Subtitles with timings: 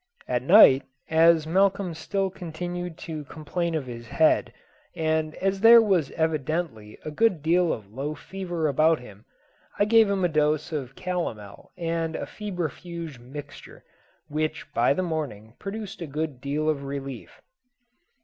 [0.27, 0.81] At night,
[1.11, 4.51] as Malcolm still continued to complain of his head,
[4.95, 9.25] and as there was evidently a good deal of low fever about him,
[9.77, 13.83] I gave him a dose of calomel and a febrifuge mixture,
[14.27, 17.39] which by the morning produced a good deal of relief.